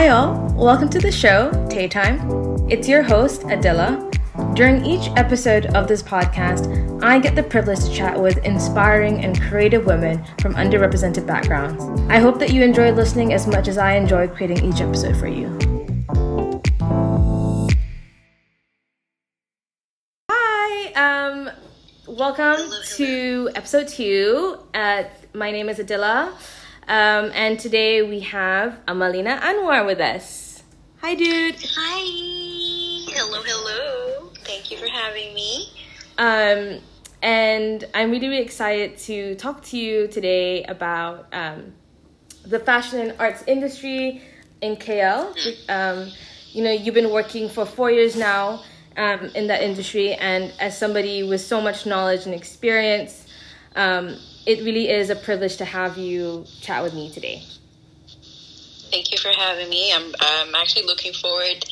[0.00, 0.50] Hi, all.
[0.54, 2.20] Welcome to the show, Tay Time.
[2.70, 4.10] It's your host, Adela.
[4.54, 9.38] During each episode of this podcast, I get the privilege to chat with inspiring and
[9.38, 11.84] creative women from underrepresented backgrounds.
[12.08, 15.26] I hope that you enjoy listening as much as I enjoy creating each episode for
[15.26, 15.50] you.
[20.30, 21.50] Hi, um,
[22.08, 24.60] welcome to episode two.
[24.72, 25.02] Uh,
[25.34, 26.32] my name is Adila.
[26.90, 30.64] Um, and today we have Amalina Anwar with us.
[31.00, 31.54] Hi, dude.
[31.56, 33.12] Hi.
[33.14, 34.32] Hello, hello.
[34.42, 35.68] Thank you for having me.
[36.18, 36.80] Um,
[37.22, 41.74] and I'm really, really excited to talk to you today about um,
[42.44, 44.22] the fashion and arts industry
[44.60, 45.32] in KL.
[45.68, 46.10] Um,
[46.50, 48.64] you know, you've been working for four years now
[48.96, 53.28] um, in that industry, and as somebody with so much knowledge and experience,
[53.76, 57.42] um, it really is a privilege to have you chat with me today.
[58.90, 59.92] Thank you for having me.
[59.92, 61.64] I'm, I'm actually looking forward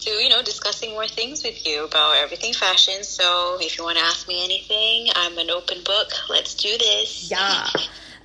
[0.00, 3.02] to you know discussing more things with you about everything fashion.
[3.02, 6.08] So if you want to ask me anything, I'm an open book.
[6.28, 7.30] Let's do this.
[7.30, 7.66] Yeah.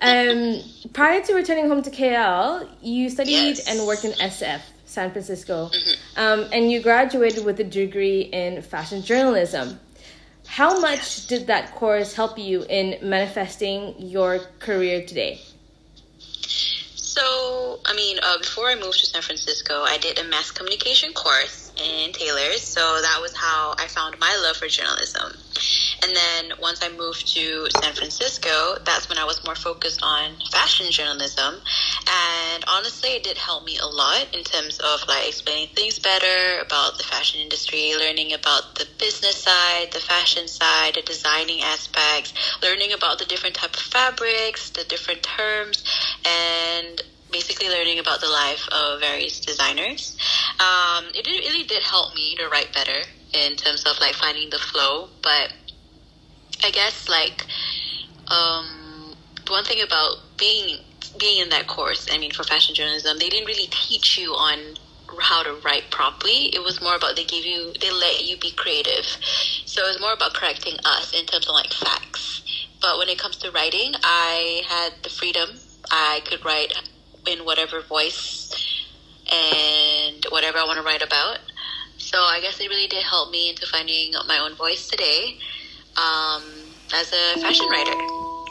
[0.02, 0.62] Um,
[0.94, 3.68] prior to returning home to KL, you studied Yes.
[3.68, 6.20] and worked in SF, San Francisco, Mm-hmm.
[6.20, 9.80] um, and you graduated with a degree in fashion journalism.
[10.48, 15.42] How much did that course help you in manifesting your career today?
[16.96, 21.14] So, I mean, uh, before I moved to San Francisco, I did a mass communication
[21.14, 22.62] course in Taylor's.
[22.62, 25.32] So that was how I found my love for journalism.
[26.06, 30.38] And then once I moved to San Francisco, that's when I was more focused on
[30.52, 31.56] fashion journalism.
[31.56, 36.62] And honestly, it did help me a lot in terms of like explaining things better
[36.64, 42.36] about the fashion industry, learning about the business side, the fashion side, the designing aspects,
[42.62, 45.84] learning about the different type of fabrics, the different terms,
[46.24, 47.02] and
[47.32, 50.16] basically learning about the life of various designers.
[50.60, 53.02] Um, it really did help me to write better
[53.34, 55.52] in terms of like finding the flow, but
[56.66, 57.46] I guess like
[58.28, 59.16] um,
[59.48, 60.80] one thing about being
[61.20, 64.76] being in that course, I mean, for fashion journalism, they didn't really teach you on
[65.22, 66.54] how to write properly.
[66.54, 69.06] It was more about they give you, they let you be creative.
[69.66, 72.68] So it was more about correcting us in terms of like facts.
[72.82, 75.52] But when it comes to writing, I had the freedom.
[75.90, 76.74] I could write
[77.28, 78.52] in whatever voice
[79.32, 81.40] and whatever I want to write about.
[81.98, 85.38] So I guess it really did help me into finding my own voice today
[85.98, 86.44] um,
[86.94, 87.94] as a fashion writer.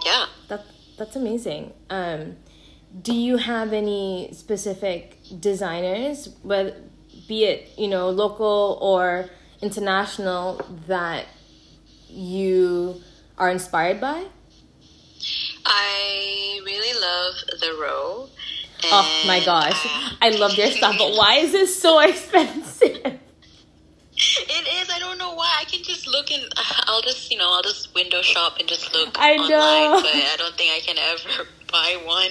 [0.04, 0.26] Yeah.
[0.48, 0.64] That
[0.98, 1.72] that's amazing.
[1.90, 2.36] Um,
[3.02, 6.74] do you have any specific designers, whether
[7.28, 9.30] be it you know local or
[9.62, 11.26] international, that
[12.08, 13.00] you
[13.38, 14.26] are inspired by?
[15.66, 18.28] I really love the row.
[18.86, 23.18] Oh my gosh, I- I love their stuff, but why is it so expensive?
[24.16, 24.90] It is.
[24.90, 25.50] I don't know why.
[25.60, 26.44] I can just look and
[26.86, 29.48] I'll just, you know, I'll just window shop and just look I online.
[29.50, 30.00] know.
[30.02, 32.30] But I don't think I can ever buy one.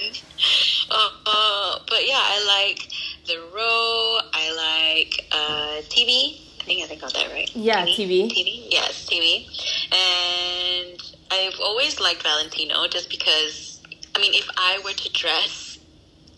[0.90, 2.88] Uh, uh, but yeah, I like
[3.26, 4.18] the row.
[4.32, 6.40] I like uh, TB.
[6.60, 7.50] I think I think got that right.
[7.54, 8.30] Yeah, TB.
[8.32, 8.66] TB.
[8.70, 9.92] Yes, TB.
[9.92, 11.00] And
[11.30, 13.80] I've always liked Valentino just because.
[14.16, 15.63] I mean, if I were to dress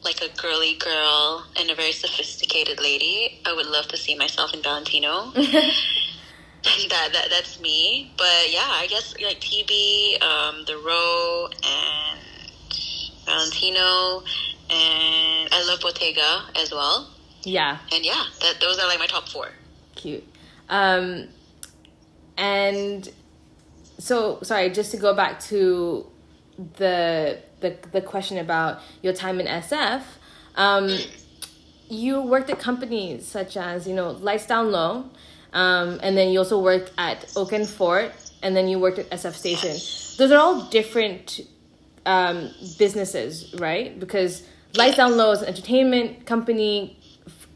[0.06, 4.54] like a girly girl and a very sophisticated lady, I would love to see myself
[4.54, 5.32] in Valentino.
[5.34, 8.12] that, that that's me.
[8.16, 12.20] But yeah, I guess like TB, um, the Row, and
[13.26, 14.22] Valentino,
[14.70, 17.10] and I love Bottega as well.
[17.42, 19.48] yeah, And yeah, that those are like my top four.
[19.94, 20.24] cute.
[20.68, 21.28] Um,
[22.36, 23.08] and
[23.98, 26.06] so sorry, just to go back to
[26.76, 30.02] the the the question about your time in SF.
[30.56, 30.90] Um,
[31.88, 35.04] you worked at companies such as you know Lights Down Low,
[35.52, 38.12] um, and then you also worked at Oak and Fort,
[38.42, 39.76] and then you worked at SF Station.
[40.18, 41.41] Those are all different
[42.04, 43.98] um, businesses, right?
[43.98, 44.42] Because
[44.76, 46.98] Lights Down Low is an entertainment company,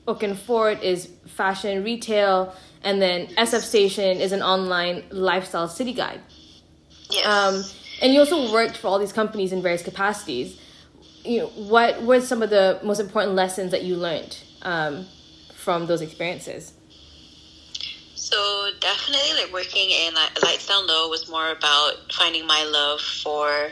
[0.07, 5.93] Oak and Fort is fashion retail, and then SF Station is an online lifestyle city
[5.93, 6.21] guide.
[7.11, 7.27] Yes.
[7.27, 10.61] Um, and you also worked for all these companies in various capacities.
[11.25, 15.07] You know, what were some of the most important lessons that you learned um,
[15.55, 16.73] from those experiences?
[18.15, 23.71] So definitely, like working in Lights Down Low was more about finding my love for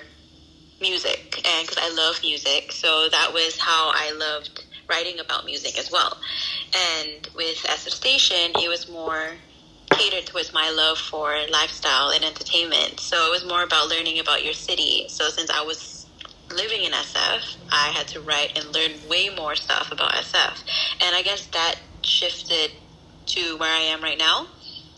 [0.80, 5.78] music, and because I love music, so that was how I loved writing about music
[5.78, 6.16] as well.
[6.74, 9.30] And with SF Station, it was more
[9.90, 13.00] catered towards my love for lifestyle and entertainment.
[13.00, 15.06] So it was more about learning about your city.
[15.08, 16.06] So since I was
[16.54, 20.62] living in SF, I had to write and learn way more stuff about SF.
[21.00, 22.72] And I guess that shifted
[23.26, 24.46] to where I am right now.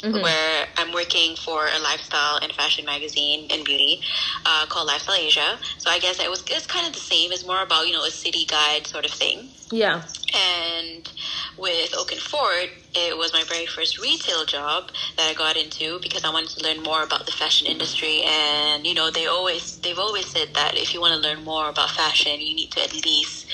[0.03, 0.23] Mm-hmm.
[0.23, 4.01] Where I'm working for a lifestyle and fashion magazine and beauty
[4.47, 5.59] uh, called Lifestyle Asia.
[5.77, 7.33] So I guess it was it's kind of the same.
[7.33, 9.51] It's more about you know a city guide sort of thing.
[9.71, 10.03] Yeah.
[10.35, 11.11] And
[11.59, 16.01] with Oak and Fort, it was my very first retail job that I got into
[16.01, 18.23] because I wanted to learn more about the fashion industry.
[18.25, 21.69] And you know, they always they've always said that if you want to learn more
[21.69, 23.47] about fashion, you need to at least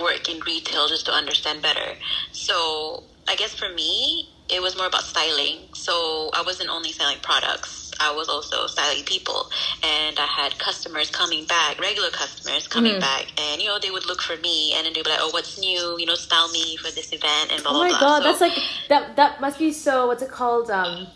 [0.00, 1.94] work in retail just to understand better.
[2.32, 5.68] So I guess for me, it was more about styling.
[5.74, 7.92] So I wasn't only selling products.
[8.00, 9.50] I was also styling people,
[9.82, 13.00] and I had customers coming back, regular customers coming mm-hmm.
[13.00, 15.30] back, and you know they would look for me, and then they'd be like, "Oh,
[15.30, 15.96] what's new?
[15.98, 17.80] You know, style me for this event," and blah blah.
[17.80, 17.98] Oh my blah.
[17.98, 18.58] god, so, that's like
[18.88, 19.16] that.
[19.16, 20.06] That must be so.
[20.06, 20.70] What's it called?
[20.70, 21.08] Um,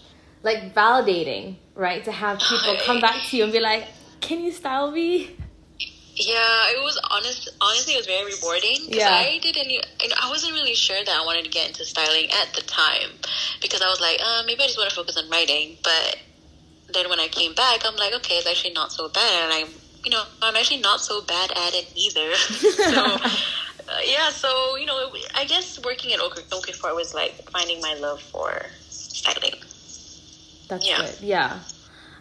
[0.42, 2.02] like validating, right?
[2.04, 3.86] To have people come back to you and be like,
[4.20, 5.36] "Can you style me?"
[6.14, 7.48] Yeah, it was honest.
[7.60, 8.76] Honestly, it was very rewarding.
[8.88, 9.70] Yeah, I didn't.
[9.70, 9.80] You
[10.20, 13.08] I wasn't really sure that I wanted to get into styling at the time
[13.62, 15.78] because I was like, uh, maybe I just want to focus on writing.
[15.82, 16.18] But
[16.92, 19.72] then when I came back, I'm like, okay, it's actually not so bad, and I'm,
[20.04, 22.34] you know, I'm actually not so bad at it either.
[22.36, 23.16] so.
[23.88, 27.80] Uh, yeah, so you know, I guess working at Oak, Oak Fort was like finding
[27.80, 29.54] my love for styling.
[30.68, 30.98] That's yeah.
[30.98, 31.14] good.
[31.20, 31.58] Yeah.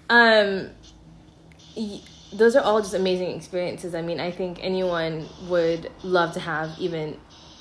[0.09, 0.69] Um,
[2.33, 3.93] those are all just amazing experiences.
[3.93, 7.17] I mean, I think anyone would love to have even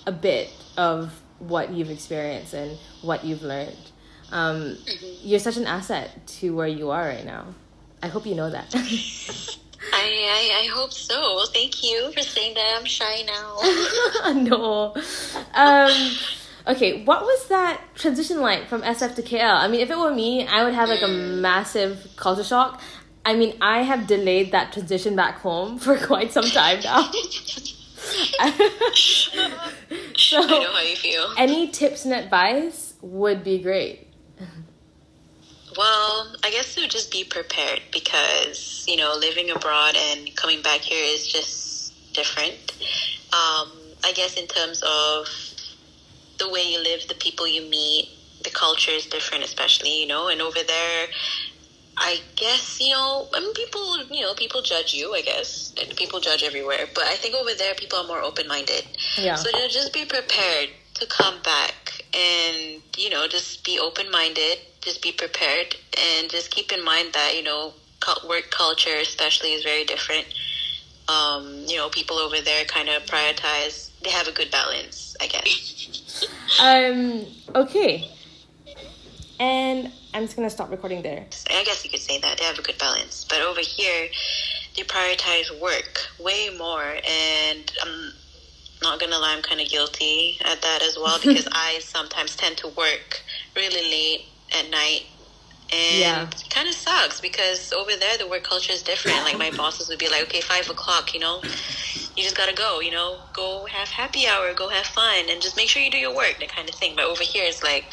[0.07, 3.91] a bit of what you've experienced and what you've learned.
[4.33, 5.07] Um, mm-hmm.
[5.23, 7.47] You're such an asset to where you are right now.
[8.03, 8.75] I hope you know that.
[9.93, 11.45] I, I, I hope so.
[11.53, 12.77] Thank you for saying that.
[12.79, 14.33] I'm shy now.
[14.35, 14.95] no.
[15.55, 16.13] Um,
[16.67, 19.55] okay, what was that transition like from SF to KL?
[19.55, 21.41] I mean, if it were me, I would have like a mm.
[21.41, 22.81] massive culture shock.
[23.25, 27.11] I mean, I have delayed that transition back home for quite some time now.
[28.95, 31.33] so, I know how you feel.
[31.37, 34.09] Any tips and advice would be great.
[35.77, 40.81] Well, I guess to just be prepared because, you know, living abroad and coming back
[40.81, 42.73] here is just different.
[43.33, 43.71] Um,
[44.03, 45.29] I guess in terms of
[46.39, 48.11] the way you live, the people you meet,
[48.43, 51.07] the culture is different, especially, you know, and over there,
[52.01, 55.15] I guess you know, I mean, people you know, people judge you.
[55.15, 58.49] I guess and people judge everywhere, but I think over there, people are more open
[58.49, 58.87] minded.
[59.17, 59.35] Yeah.
[59.35, 64.11] So you know, just be prepared to come back, and you know, just be open
[64.11, 64.59] minded.
[64.81, 65.77] Just be prepared,
[66.19, 67.75] and just keep in mind that you know,
[68.27, 70.27] work culture, especially, is very different.
[71.07, 73.91] Um, you know, people over there kind of prioritize.
[74.03, 76.25] They have a good balance, I guess.
[76.61, 77.27] um.
[77.55, 78.11] Okay.
[79.39, 81.25] And I'm just gonna stop recording there.
[81.51, 84.09] I guess you could say that they have a good balance, but over here
[84.77, 88.13] they prioritize work way more, and I'm
[88.83, 92.57] not gonna lie, I'm kind of guilty at that as well because I sometimes tend
[92.59, 93.23] to work
[93.55, 94.25] really late
[94.59, 95.07] at night.
[95.73, 96.29] And yeah.
[96.29, 99.19] it kind of sucks because over there the work culture is different.
[99.19, 101.41] Like my bosses would be like, "Okay, five o'clock, you know,
[102.17, 102.81] you just gotta go.
[102.81, 105.99] You know, go have happy hour, go have fun, and just make sure you do
[105.99, 107.85] your work, that kind of thing." But over here, it's like,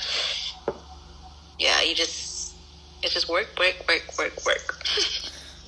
[1.60, 2.56] yeah, you just
[3.04, 4.84] it's just work, work, work, work, work.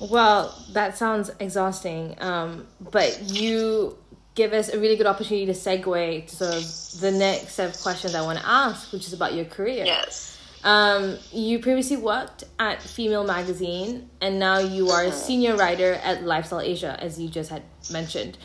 [0.00, 2.16] well, that sounds exhausting.
[2.20, 3.96] Um, but you
[4.34, 7.80] give us a really good opportunity to segue to sort of the next set of
[7.82, 9.84] questions I want to ask, which is about your career.
[9.84, 10.38] Yes.
[10.62, 15.16] Um, you previously worked at Female Magazine, and now you are a mm-hmm.
[15.16, 18.36] senior writer at Lifestyle Asia, as you just had mentioned.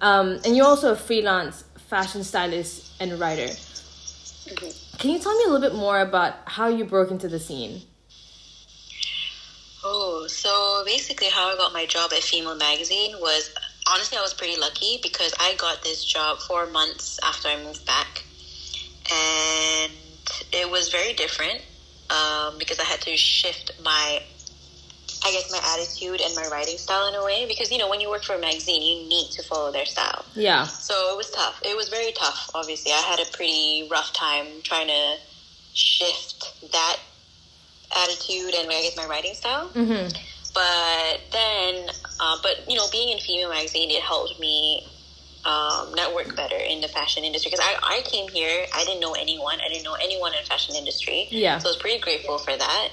[0.00, 3.46] Um, and you're also a freelance fashion stylist and writer.
[3.46, 4.83] Mm-hmm.
[4.98, 7.82] Can you tell me a little bit more about how you broke into the scene?
[9.84, 13.54] Oh, so basically, how I got my job at Female Magazine was
[13.86, 17.84] honestly, I was pretty lucky because I got this job four months after I moved
[17.86, 18.24] back.
[19.12, 19.92] And
[20.52, 21.60] it was very different
[22.10, 24.22] um, because I had to shift my
[25.24, 28.00] I guess my attitude and my writing style in a way because you know when
[28.00, 30.24] you work for a magazine you need to follow their style.
[30.34, 30.66] Yeah.
[30.66, 31.60] So it was tough.
[31.64, 32.50] It was very tough.
[32.54, 35.16] Obviously, I had a pretty rough time trying to
[35.72, 36.98] shift that
[37.96, 39.68] attitude and I guess my writing style.
[39.68, 40.12] Mm-hmm.
[40.52, 41.88] But then,
[42.20, 44.86] uh, but you know, being in female magazine, it helped me
[45.44, 49.14] um, network better in the fashion industry because I, I came here, I didn't know
[49.14, 51.28] anyone, I didn't know anyone in the fashion industry.
[51.30, 51.58] Yeah.
[51.58, 52.88] So I was pretty grateful for that.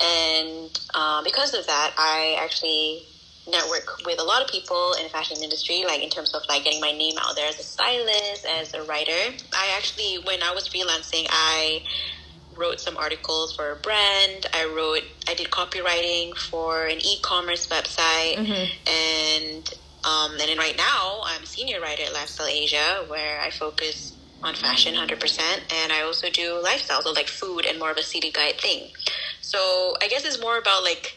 [0.00, 3.02] And uh, because of that, I actually
[3.50, 6.64] network with a lot of people in the fashion industry, like in terms of like
[6.64, 9.34] getting my name out there as a stylist, as a writer.
[9.52, 11.82] I actually, when I was freelancing, I
[12.56, 14.46] wrote some articles for a brand.
[14.52, 18.88] I wrote, I did copywriting for an e-commerce website, mm-hmm.
[18.88, 19.74] and
[20.04, 24.14] Um, and then right now, I'm a senior writer at Lifestyle Asia, where I focus
[24.42, 25.40] on fashion 100%,
[25.72, 28.90] and I also do lifestyle, so like food and more of a city guide thing.
[29.52, 31.16] So I guess it's more about like,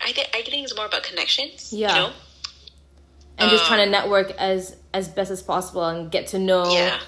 [0.00, 1.72] I, th- I think it's more about connections.
[1.72, 1.88] Yeah.
[1.88, 2.12] You know?
[3.38, 6.70] and just Um, trying to network as as best as possible and get to know
[6.72, 7.00] Yeah.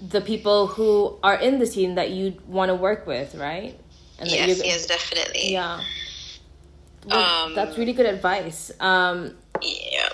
[0.00, 3.78] the people who are in the team that you want to work with, right?
[4.18, 5.52] And Yes, yes, definitely.
[5.52, 5.82] Yeah.
[7.06, 8.70] Well, Um, that's really good advice.
[8.80, 10.08] Um, Yeah.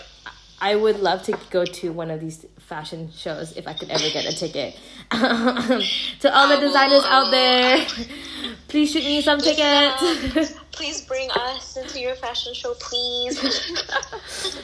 [0.61, 4.09] I would love to go to one of these fashion shows if I could ever
[4.11, 4.79] get a ticket.
[5.11, 7.87] to all the designers out there,
[8.69, 10.55] please shoot me some tickets.
[10.73, 13.73] Please bring us into your fashion show, please.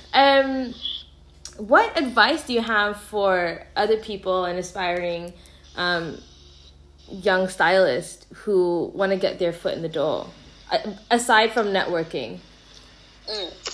[0.13, 0.75] um,
[1.57, 5.33] what advice do you have for other people and aspiring
[5.77, 6.19] um,
[7.09, 10.27] young stylists who want to get their foot in the door,
[11.11, 12.41] aside from networking?
[13.29, 13.72] Mm.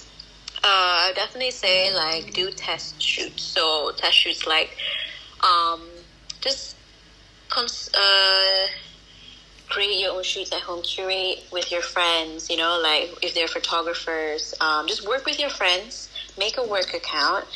[0.68, 3.42] Uh, I definitely say like do test shoots.
[3.42, 4.76] So test shoots like
[5.42, 5.80] um,
[6.42, 6.76] just
[7.48, 8.66] cons- uh,
[9.70, 10.82] create your own shoots at home.
[10.82, 12.50] Curate with your friends.
[12.50, 16.10] You know, like if they're photographers, um, just work with your friends.
[16.38, 17.46] Make a work account.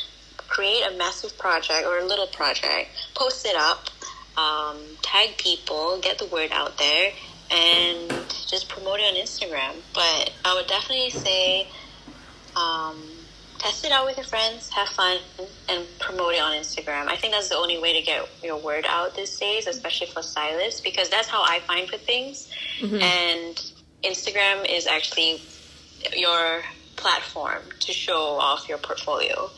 [0.47, 2.89] Create a massive project or a little project.
[3.13, 3.89] Post it up.
[4.37, 5.99] Um, tag people.
[6.01, 7.11] Get the word out there.
[7.51, 8.09] And
[8.47, 9.75] just promote it on Instagram.
[9.93, 11.67] But I would definitely say
[12.55, 13.01] um,
[13.59, 15.17] test it out with your friends, have fun,
[15.69, 17.07] and promote it on Instagram.
[17.07, 20.21] I think that's the only way to get your word out these days, especially for
[20.21, 22.51] stylists, because that's how I find for things.
[22.81, 23.55] And
[24.03, 25.41] Instagram is actually
[26.15, 26.61] your
[26.97, 29.49] platform to show off your portfolio.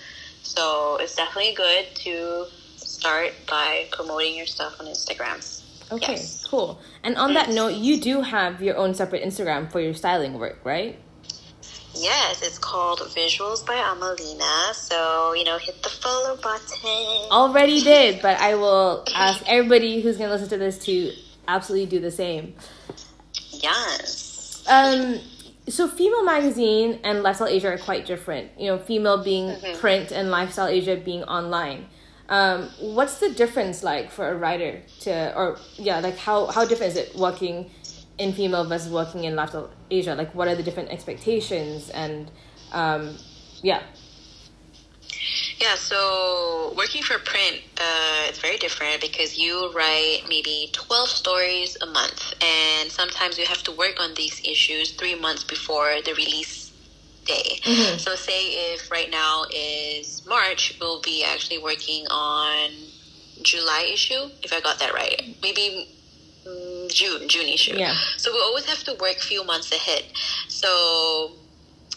[0.44, 2.46] So it's definitely good to
[2.78, 5.42] start by promoting your stuff on Instagram.
[5.92, 6.46] Okay, Yes.
[6.48, 6.80] cool.
[7.04, 10.60] And on that note, you do have your own separate Instagram for your styling work,
[10.64, 11.00] right?
[11.96, 14.74] Yes, it's called Visuals by Amalina.
[14.74, 17.32] So, you know, hit the follow button.
[17.32, 21.14] Already did, but I will ask everybody who's going to listen to this to
[21.48, 22.54] absolutely do the same.
[23.50, 24.64] Yes.
[24.68, 25.20] Um,
[25.68, 28.52] so female magazine and lifestyle Asia are quite different.
[28.60, 31.88] You know, female being print and lifestyle Asia being online.
[32.28, 36.94] Um, what's the difference like for a writer to, or yeah, like how how different
[36.94, 37.70] is it working
[38.18, 40.16] in female versus working in Latin Asia?
[40.16, 42.32] Like, what are the different expectations and,
[42.72, 43.18] um,
[43.62, 43.82] yeah.
[45.58, 51.78] Yeah, so working for print, uh, it's very different because you write maybe 12 stories
[51.82, 56.14] a month, and sometimes you have to work on these issues three months before the
[56.14, 56.72] release
[57.26, 57.60] day.
[57.98, 62.70] So, say if right now is March, we'll be actually working on
[63.42, 65.36] July issue, if I got that right.
[65.42, 65.88] Maybe
[66.90, 67.76] June, June issue.
[67.76, 67.96] Yeah.
[68.18, 70.04] So we always have to work few months ahead.
[70.48, 71.32] So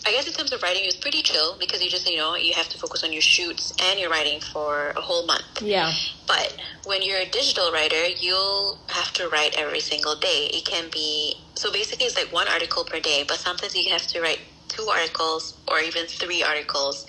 [0.06, 2.34] I guess in terms of writing, it was pretty chill because you just, you know,
[2.34, 5.60] you have to focus on your shoots and you're writing for a whole month.
[5.60, 5.92] Yeah.
[6.26, 10.48] But when you're a digital writer, you'll have to write every single day.
[10.52, 14.06] It can be, so basically it's like one article per day, but sometimes you have
[14.08, 17.06] to write two articles or even three articles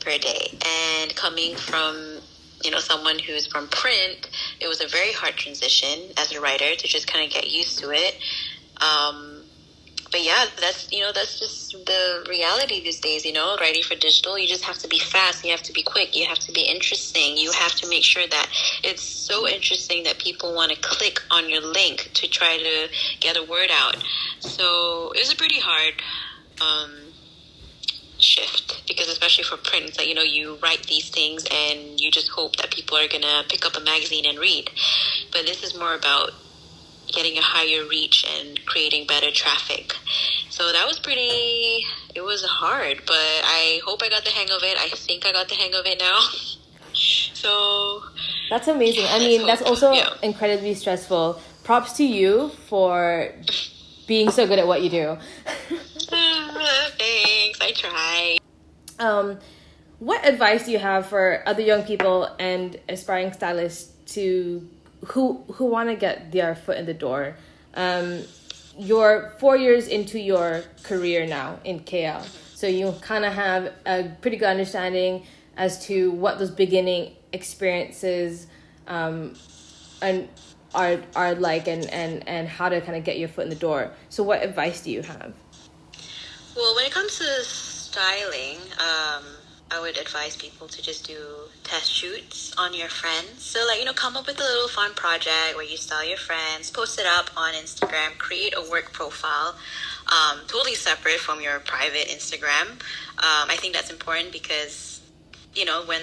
[0.00, 0.58] per day.
[1.00, 2.18] And coming from,
[2.62, 4.28] you know, someone who's from print,
[4.60, 7.78] it was a very hard transition as a writer to just kind of get used
[7.80, 8.16] to it.
[8.80, 9.38] Um,
[10.10, 13.24] but yeah, that's you know that's just the reality these days.
[13.24, 15.44] You know, writing for digital, you just have to be fast.
[15.44, 16.16] You have to be quick.
[16.16, 17.36] You have to be interesting.
[17.36, 18.46] You have to make sure that
[18.82, 22.88] it's so interesting that people want to click on your link to try to
[23.20, 23.96] get a word out.
[24.40, 25.94] So it was a pretty hard
[26.60, 27.07] um,
[28.18, 32.10] shift because especially for print, it's like you know you write these things and you
[32.10, 34.70] just hope that people are gonna pick up a magazine and read.
[35.32, 36.30] But this is more about
[37.12, 39.94] getting a higher reach and creating better traffic.
[40.50, 41.84] So that was pretty,
[42.14, 44.76] it was hard, but I hope I got the hang of it.
[44.78, 46.20] I think I got the hang of it now.
[46.92, 48.02] so,
[48.50, 49.06] That's amazing.
[49.08, 49.70] I mean, that's hope.
[49.70, 50.10] also Yeah.
[50.22, 51.40] incredibly stressful.
[51.64, 53.32] Props to you for
[54.06, 55.16] being so good at what you do.
[57.68, 58.38] I try.
[58.98, 59.38] Um,
[59.98, 64.66] what advice do you have for other young people and aspiring stylists to
[65.06, 67.36] who who want to get their foot in the door?
[67.74, 68.22] Um,
[68.78, 74.04] you're four years into your career now in KL, so you kind of have a
[74.22, 78.46] pretty good understanding as to what those beginning experiences
[78.86, 79.34] um,
[80.00, 80.28] and
[80.74, 83.56] are are like, and and and how to kind of get your foot in the
[83.56, 83.90] door.
[84.08, 85.34] So, what advice do you have?
[86.58, 89.22] Well, when it comes to styling, um,
[89.70, 91.16] I would advise people to just do
[91.62, 93.44] test shoots on your friends.
[93.44, 96.18] So, like, you know, come up with a little fun project where you style your
[96.18, 99.54] friends, post it up on Instagram, create a work profile.
[100.08, 102.70] um, totally separate from your private Instagram.
[102.70, 105.00] Um, I think that's important because,
[105.54, 106.02] you know, when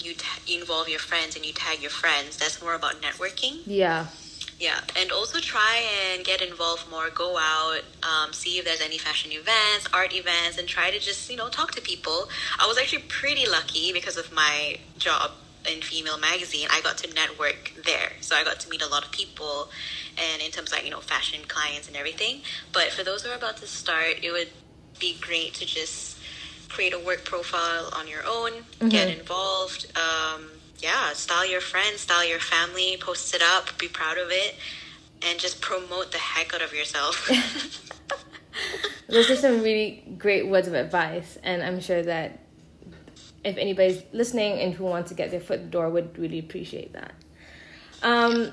[0.00, 3.60] you, t- involve your friends and you tag your friends, that's more about networking.
[3.66, 4.06] Yeah.
[4.58, 7.10] Yeah, and also try and get involved more.
[7.10, 11.30] Go out, um, see if there's any fashion events, art events, and try to just
[11.30, 12.28] you know talk to people.
[12.58, 15.32] I was actually pretty lucky because of my job
[15.70, 16.68] in female magazine.
[16.70, 19.68] I got to network there, so I got to meet a lot of people,
[20.16, 22.40] and in terms of like you know fashion clients and everything.
[22.72, 24.48] But for those who are about to start, it would
[24.98, 26.18] be great to just
[26.70, 28.88] create a work profile on your own, mm-hmm.
[28.88, 29.86] get involved.
[29.96, 34.54] Um, yeah, style your friends, style your family, post it up, be proud of it,
[35.22, 37.30] and just promote the heck out of yourself.
[39.08, 42.40] Those are some really great words of advice, and I'm sure that
[43.44, 46.40] if anybody's listening and who wants to get their foot in the door would really
[46.40, 47.12] appreciate that.
[48.02, 48.52] Um,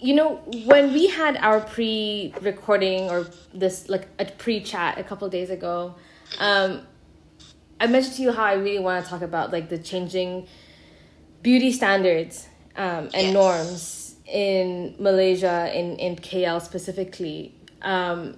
[0.00, 5.50] you know, when we had our pre-recording or this like a pre-chat a couple days
[5.50, 5.96] ago,
[6.38, 6.82] um,
[7.80, 10.46] I mentioned to you how I really want to talk about like the changing
[11.42, 13.34] beauty standards um, and yes.
[13.34, 17.54] norms in Malaysia, in, in KL specifically.
[17.82, 18.36] Um,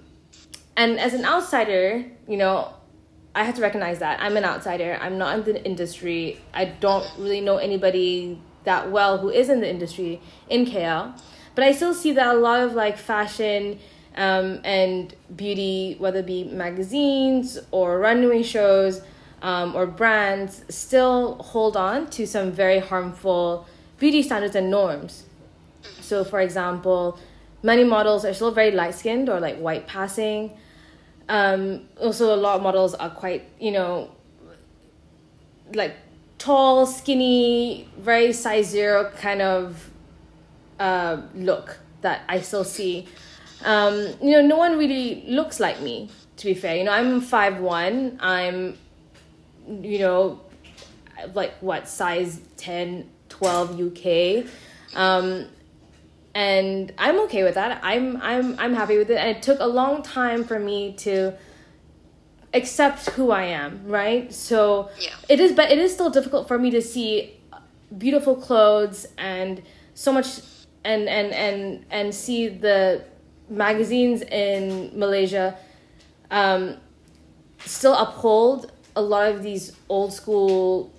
[0.77, 2.73] and as an outsider, you know,
[3.33, 4.97] I have to recognize that I'm an outsider.
[5.01, 6.39] I'm not in the industry.
[6.53, 11.19] I don't really know anybody that well who is in the industry in KL.
[11.55, 13.79] But I still see that a lot of like fashion
[14.15, 19.01] um, and beauty, whether it be magazines or runway shows,
[19.41, 23.67] um, or brands still hold on to some very harmful
[23.97, 25.25] beauty standards and norms.
[25.99, 27.19] So, for example,
[27.63, 30.57] many models are still very light skinned or like white passing.
[31.29, 34.11] Um, also, a lot of models are quite, you know,
[35.73, 35.95] like
[36.37, 39.89] tall, skinny, very size zero kind of
[40.79, 43.07] uh, look that I still see.
[43.63, 46.75] Um, you know, no one really looks like me, to be fair.
[46.75, 48.17] You know, I'm five one.
[48.19, 48.77] I'm
[49.83, 50.41] you know,
[51.33, 54.45] like what size 10, 12 UK.
[54.95, 55.47] Um,
[56.33, 57.81] and I'm okay with that.
[57.83, 59.17] I'm I'm I'm happy with it.
[59.17, 61.33] And it took a long time for me to
[62.53, 64.33] accept who I am, right?
[64.33, 65.09] So yeah.
[65.27, 67.37] it is but it is still difficult for me to see
[67.97, 69.61] beautiful clothes and
[69.93, 70.41] so much
[70.83, 73.03] and and and and see the
[73.49, 75.57] magazines in Malaysia
[76.29, 76.77] um,
[77.59, 80.91] still uphold a lot of these old school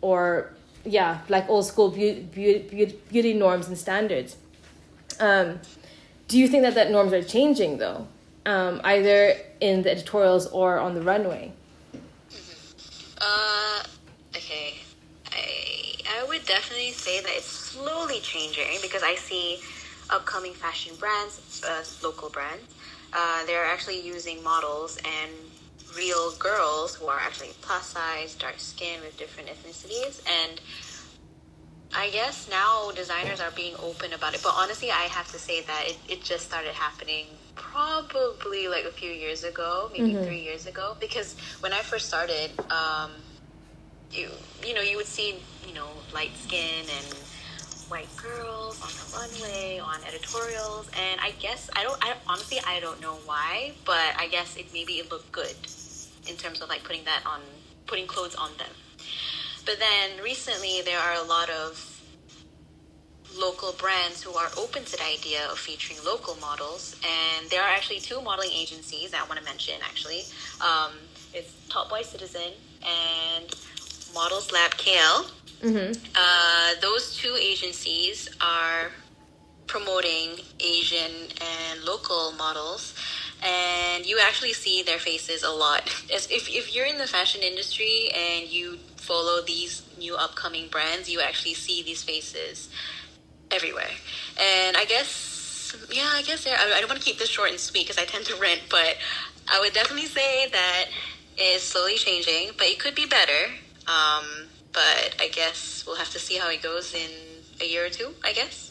[0.00, 0.52] or
[0.84, 4.36] yeah like old school beauty, beauty, beauty norms and standards.
[5.20, 5.60] Um,
[6.28, 8.06] do you think that that norms are changing though?
[8.44, 11.52] Um, either in the editorials or on the runway?
[13.20, 13.82] Uh
[14.36, 14.74] okay.
[15.30, 19.58] I i would definitely say that it's slowly changing because i see
[20.10, 22.64] upcoming fashion brands uh, local brands.
[23.12, 25.30] Uh, they're actually using models and
[25.96, 30.22] real girls who are actually plus size, dark skin with different ethnicities.
[30.28, 30.60] And
[31.94, 34.42] I guess now designers are being open about it.
[34.42, 38.90] But honestly, I have to say that it, it just started happening probably like a
[38.90, 40.24] few years ago, maybe mm-hmm.
[40.24, 40.96] three years ago.
[41.00, 43.10] Because when I first started, um,
[44.10, 44.28] you
[44.66, 47.14] you know you would see you know light skin and
[47.88, 52.02] white girls on the runway, on editorials, and I guess I don't.
[52.02, 55.54] I honestly I don't know why, but I guess it maybe it looked good
[56.28, 57.40] in terms of like putting that on,
[57.86, 58.70] putting clothes on them.
[59.64, 61.88] But then recently, there are a lot of
[63.38, 67.68] local brands who are open to the idea of featuring local models, and there are
[67.68, 69.74] actually two modeling agencies that I want to mention.
[69.82, 70.22] Actually,
[70.60, 70.92] um,
[71.32, 73.54] it's Top Boy Citizen and
[74.14, 75.30] Models Lab KL.
[75.62, 75.92] Mm-hmm.
[76.16, 78.90] Uh, those two agencies are
[79.66, 82.94] promoting Asian and local models
[83.44, 85.82] and you actually see their faces a lot.
[86.14, 91.10] As if, if you're in the fashion industry and you follow these new upcoming brands,
[91.10, 92.68] you actually see these faces
[93.50, 93.90] everywhere.
[94.40, 97.58] And I guess, yeah, I guess I, I don't want to keep this short and
[97.58, 98.96] sweet because I tend to rant, but
[99.48, 100.86] I would definitely say that
[101.36, 103.50] it's slowly changing, but it could be better.
[103.86, 107.10] Um, but I guess we'll have to see how it goes in
[107.60, 108.70] a year or two, I guess.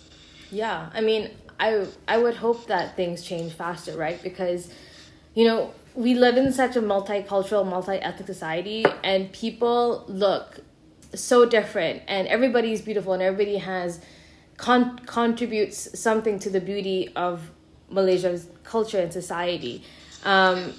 [0.51, 1.29] Yeah, I mean,
[1.61, 4.21] I I would hope that things change faster, right?
[4.21, 4.69] Because
[5.33, 10.59] you know, we live in such a multicultural, multi-ethnic society and people look
[11.13, 14.01] so different and everybody's beautiful and everybody has
[14.57, 17.51] con- contributes something to the beauty of
[17.89, 19.83] Malaysia's culture and society.
[20.23, 20.73] Um,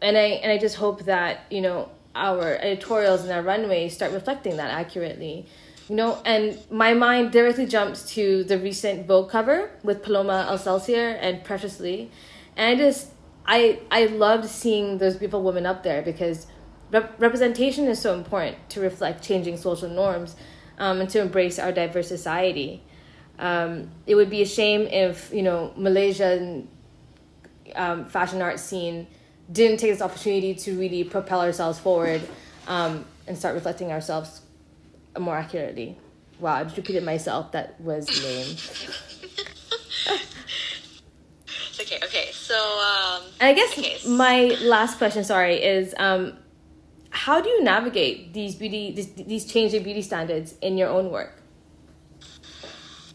[0.00, 4.12] and I and I just hope that, you know, our editorials and our runways start
[4.12, 5.46] reflecting that accurately
[5.88, 11.18] you know and my mind directly jumps to the recent vogue cover with Paloma Elsesser
[11.20, 12.10] and Precious Lee,
[12.56, 13.10] and I just
[13.46, 16.46] I I loved seeing those beautiful women up there because
[16.90, 20.36] rep- representation is so important to reflect changing social norms
[20.78, 22.82] um, and to embrace our diverse society.
[23.38, 26.68] Um, it would be a shame if you know Malaysian
[27.74, 29.06] um, fashion art scene
[29.50, 32.22] didn't take this opportunity to really propel ourselves forward
[32.66, 34.40] um, and start reflecting ourselves
[35.18, 35.98] more accurately.
[36.40, 37.52] Wow, I just repeated myself.
[37.52, 38.56] That was lame.
[41.80, 42.30] okay, okay.
[42.32, 43.98] So, um, and I guess okay.
[44.08, 46.36] my last question, sorry, is um,
[47.10, 51.40] how do you navigate these beauty these, these changing beauty standards in your own work?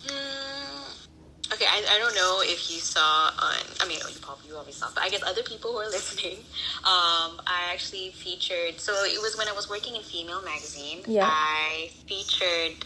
[0.07, 1.07] Mm,
[1.53, 3.55] okay, I, I don't know if you saw on.
[3.79, 6.37] I mean, you probably you always saw, but I guess other people who are listening.
[6.79, 8.79] Um, I actually featured.
[8.79, 11.01] So it was when I was working in Female Magazine.
[11.07, 11.29] Yeah.
[11.29, 12.85] I featured.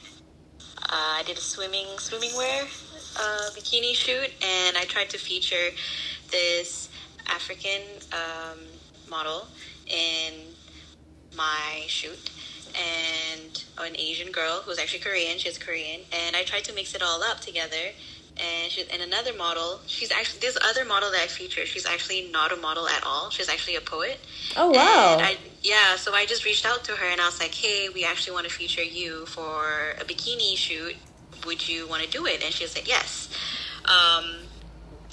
[0.77, 5.69] Uh, I did a swimming swimming wear uh, bikini shoot, and I tried to feature
[6.29, 6.89] this
[7.27, 8.59] African um,
[9.09, 9.47] model
[9.87, 10.33] in
[11.35, 12.31] my shoot
[12.75, 15.37] and an Asian girl who's actually Korean.
[15.37, 17.91] She's Korean, and I tried to mix it all up together.
[18.37, 21.67] And she, and another model, she's actually this other model that I featured.
[21.67, 23.29] She's actually not a model at all.
[23.29, 24.19] She's actually a poet.
[24.57, 25.17] Oh wow!
[25.21, 28.03] I, yeah, so I just reached out to her and I was like, "Hey, we
[28.03, 30.95] actually want to feature you for a bikini shoot.
[31.45, 33.29] Would you want to do it?" And she said yes.
[33.85, 34.47] Um,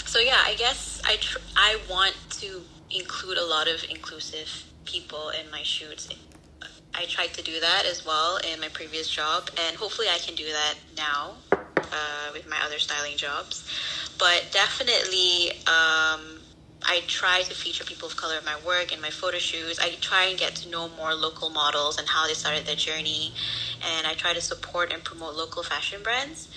[0.06, 5.30] so yeah, I guess I tr- I want to include a lot of inclusive people
[5.38, 6.08] in my shoots.
[6.94, 10.34] I tried to do that as well in my previous job, and hopefully I can
[10.34, 11.59] do that now
[11.92, 13.64] uh, with my other styling jobs.
[14.18, 16.40] But definitely, um,
[16.82, 19.78] I try to feature people of color in my work and my photo shoots.
[19.80, 23.32] I try and get to know more local models and how they started their journey,
[23.86, 26.48] and I try to support and promote local fashion brands.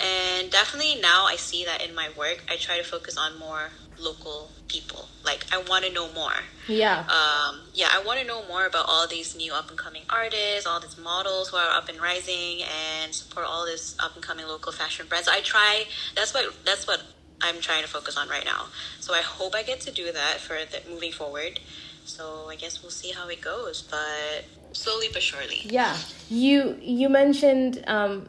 [0.00, 3.70] And definitely now I see that in my work, I try to focus on more
[4.02, 5.08] local people.
[5.24, 6.32] Like I want to know more.
[6.68, 7.00] Yeah.
[7.00, 10.66] Um, yeah, I want to know more about all these new up and coming artists,
[10.66, 14.46] all these models who are up and rising, and support all this up and coming
[14.46, 15.28] local fashion brands.
[15.28, 15.84] I try.
[16.14, 16.44] That's what.
[16.64, 17.02] That's what
[17.42, 18.66] I'm trying to focus on right now.
[19.00, 21.58] So I hope I get to do that for the, moving forward.
[22.04, 25.60] So I guess we'll see how it goes, but slowly but surely.
[25.64, 25.96] Yeah.
[26.30, 28.28] You you mentioned um,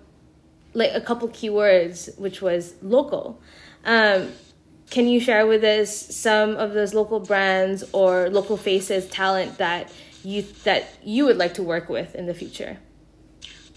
[0.74, 3.40] like a couple keywords, which was local.
[3.86, 4.32] Um,
[4.94, 9.92] can you share with us some of those local brands or local faces, talent that
[10.24, 12.78] you that you would like to work with in the future?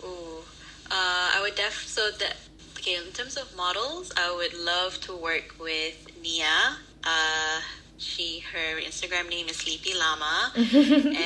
[0.05, 0.41] Ooh,
[0.91, 1.87] uh, I would def.
[1.89, 2.37] So that
[2.77, 2.97] okay.
[2.97, 6.77] In terms of models, I would love to work with Nia.
[7.03, 7.61] Uh,
[7.97, 10.53] she her Instagram name is Sleepy Llama.
[10.57, 11.17] and,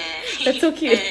[0.44, 1.02] That's so cute.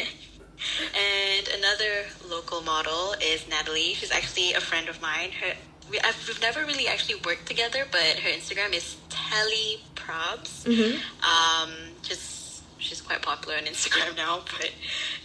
[0.59, 1.93] And, and another
[2.29, 3.93] local model is Natalie.
[3.93, 5.31] She's actually a friend of mine.
[5.31, 5.53] Her
[5.89, 10.63] we, I've, we've never really actually worked together, but her Instagram is Telly Probs.
[10.63, 10.97] Mm-hmm.
[11.23, 11.71] Um,
[12.01, 14.71] just she's quite popular on Instagram now, but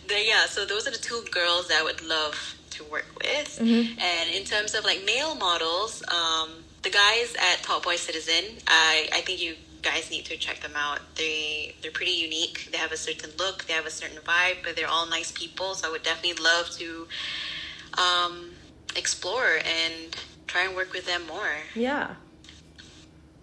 [0.09, 0.47] the, yeah.
[0.47, 3.59] So those are the two girls that I would love to work with.
[3.61, 3.99] Mm-hmm.
[3.99, 6.51] And in terms of like male models, um,
[6.83, 10.73] the guys at Top Boy Citizen, I I think you guys need to check them
[10.75, 11.01] out.
[11.15, 12.69] They they're pretty unique.
[12.73, 15.75] They have a certain look, they have a certain vibe, but they're all nice people.
[15.75, 17.07] So I would definitely love to
[17.99, 18.51] um,
[18.97, 20.17] explore and
[20.55, 21.51] try and work with them more.
[21.75, 22.15] Yeah.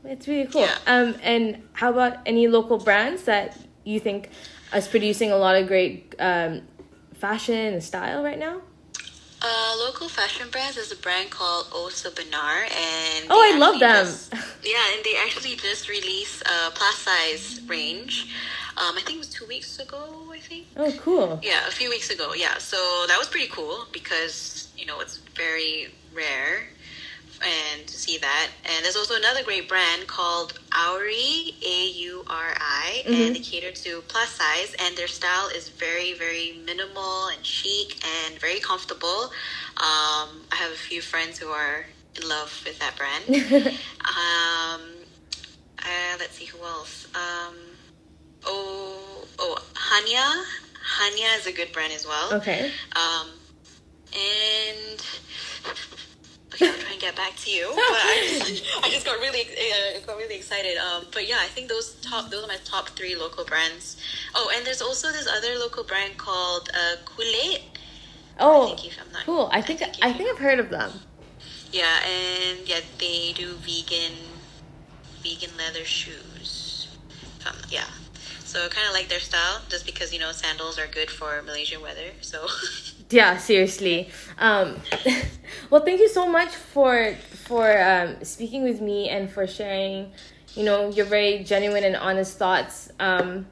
[0.05, 0.61] It's really cool.
[0.61, 0.77] Yeah.
[0.87, 4.29] Um, and how about any local brands that you think
[4.73, 6.61] is producing a lot of great um,
[7.13, 8.61] fashion and style right now?
[9.43, 14.05] Uh, local fashion brands is a brand called Osa Benar, and Oh, I love them.
[14.05, 14.31] just-
[14.63, 18.27] yeah, and they actually just released a plus size range.
[18.77, 20.03] Um, I think it was two weeks ago.
[20.31, 20.67] I think.
[20.77, 21.39] Oh, cool.
[21.43, 22.33] Yeah, a few weeks ago.
[22.35, 26.67] Yeah, so that was pretty cool because you know it's very rare
[27.43, 28.49] and see that.
[28.65, 33.71] And there's also another great brand called Auri, A U R I, and they cater
[33.71, 39.31] to plus size, and their style is very, very minimal and chic and very comfortable.
[39.77, 43.25] Um, I have a few friends who are in love with that brand.
[44.05, 44.81] um,
[45.79, 47.07] uh, let's see who else.
[47.15, 47.55] Um,
[48.45, 50.43] oh, oh, Hanya.
[50.99, 52.33] Hanya is a good brand as well.
[52.35, 52.71] Okay.
[52.95, 53.27] Um,
[54.13, 55.05] and
[56.53, 57.67] okay, I'll try and get back to you.
[57.75, 60.77] But I just, I just got really, uh, got really excited.
[60.77, 63.97] Um, but yeah, I think those top, those are my top three local brands.
[64.35, 67.61] Oh, and there's also this other local brand called uh, Kulet.
[68.39, 69.49] Oh, think I'm not- cool.
[69.51, 70.91] I I think think I think I've heard of them.
[71.71, 74.13] Yeah, and yeah, they do vegan,
[75.23, 76.87] vegan leather shoes.
[77.47, 77.85] Um, yeah.
[78.51, 81.41] So I kind of like their style, just because you know sandals are good for
[81.43, 82.11] Malaysian weather.
[82.19, 82.47] So
[83.09, 84.09] Yeah, seriously.
[84.37, 84.75] Um,
[85.69, 90.11] well, thank you so much for for um, speaking with me and for sharing
[90.53, 92.91] you know your very genuine and honest thoughts.
[92.99, 93.47] Um,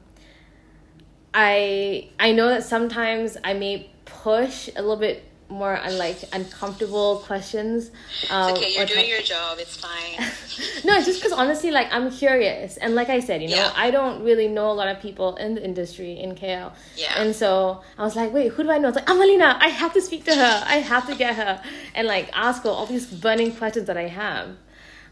[1.32, 7.18] I I know that sometimes I may push a little bit more on like uncomfortable
[7.26, 7.90] questions.
[8.30, 9.58] Um, it's okay, you're doing t- your job.
[9.58, 10.18] It's fine.
[10.84, 13.72] no, it's just because honestly, like I'm curious, and like I said, you know, yeah.
[13.74, 16.72] I don't really know a lot of people in the industry in KL.
[16.96, 17.20] Yeah.
[17.20, 18.88] And so I was like, wait, who do I know?
[18.88, 19.56] It's like Amalina.
[19.60, 20.62] I have to speak to her.
[20.66, 21.62] I have to get her
[21.94, 24.56] and like ask her all these burning questions that I have.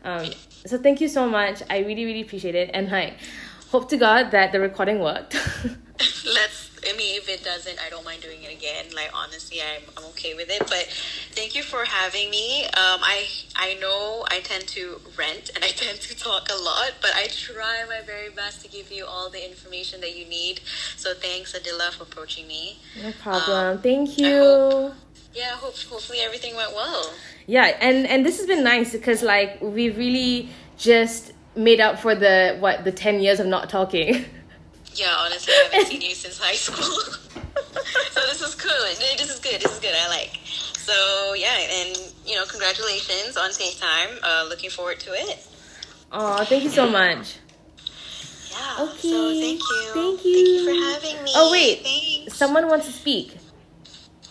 [0.05, 0.31] Um,
[0.64, 1.62] so thank you so much.
[1.68, 3.14] I really, really appreciate it, and like
[3.70, 5.37] hope to God that the recording worked.
[6.24, 8.87] Let's I mean, if it doesn't, I don't mind doing it again.
[8.95, 10.61] Like honestly, I'm I'm okay with it.
[10.61, 10.88] But
[11.33, 12.64] thank you for having me.
[12.64, 16.93] Um, I I know I tend to rent and I tend to talk a lot,
[17.01, 20.61] but I try my very best to give you all the information that you need.
[20.97, 22.79] So thanks, Adila, for approaching me.
[23.03, 23.77] No problem.
[23.77, 24.38] Um, thank you.
[24.38, 24.95] Hope,
[25.35, 27.12] yeah, hope, hopefully everything went well.
[27.47, 32.14] Yeah, and and this has been nice because like we really just made up for
[32.14, 34.25] the what the 10 years of not talking
[34.94, 36.85] Yeah, honestly, I haven't seen you since high school.
[38.11, 38.70] so this is cool.
[39.16, 39.61] This is good.
[39.61, 39.94] This is good.
[39.94, 40.38] I like.
[40.44, 41.96] So yeah, and
[42.27, 44.18] you know, congratulations on Tay Time.
[44.22, 45.46] Uh, looking forward to it.
[46.11, 47.37] Oh, thank you so much.
[48.51, 48.85] Yeah.
[48.85, 49.09] Okay.
[49.11, 49.90] So thank you.
[49.94, 50.35] Thank you.
[50.35, 51.31] Thank you for having me.
[51.35, 52.37] Oh wait, Thanks.
[52.37, 53.37] someone wants to speak.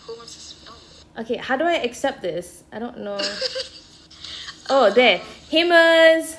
[0.00, 0.68] Who wants to speak?
[1.16, 1.20] Oh.
[1.22, 2.64] Okay, how do I accept this?
[2.72, 3.20] I don't know.
[4.70, 5.20] oh, there.
[5.50, 6.36] Himmers.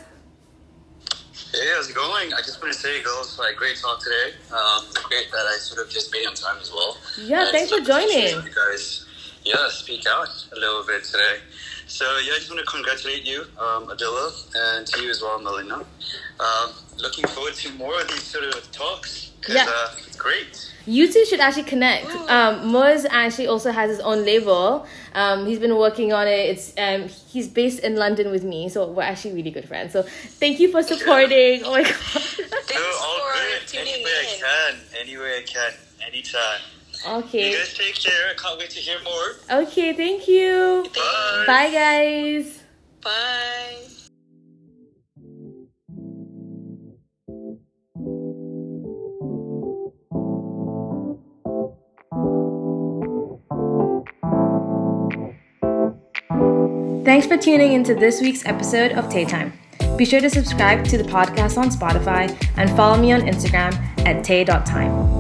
[1.51, 2.31] Hey, how's it going?
[2.33, 4.38] I just want to say, girls, like great talk today.
[4.51, 6.97] Um, great that I sort of just made on time as well.
[7.17, 8.35] Yeah, and thanks for joining.
[8.35, 9.05] You guys,
[9.43, 11.38] yeah, speak out a little bit today.
[11.89, 15.41] So yeah, I just want to congratulate you, um, Adila, and to you as well,
[15.41, 15.78] Melina.
[16.39, 19.32] Um, looking forward to more of these sort of talks.
[19.47, 22.08] Yeah, uh, it's great you two should actually connect.
[22.30, 24.88] Um, Moz actually also has his own label.
[25.13, 26.49] Um, he's been working on it.
[26.49, 29.93] It's um, he's based in London with me, so we're actually really good friends.
[29.93, 31.63] So thank you for supporting.
[31.63, 31.93] Oh my god.
[31.93, 33.78] Thanks all good.
[33.78, 34.80] Any way I can.
[34.99, 35.73] Any way I can.
[36.06, 36.62] Anytime.
[37.07, 37.51] Okay.
[37.51, 38.29] You guys take care.
[38.31, 39.62] I can't wait to hear more.
[39.63, 40.85] Okay, thank you.
[40.93, 41.43] Bye.
[41.47, 42.63] Bye guys.
[43.01, 43.89] Bye.
[57.05, 59.53] Thanks for tuning into this week's episode of Tay Time.
[59.97, 63.73] Be sure to subscribe to the podcast on Spotify and follow me on Instagram
[64.05, 65.18] at tay.time.